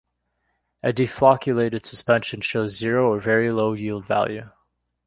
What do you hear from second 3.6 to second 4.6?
yield value.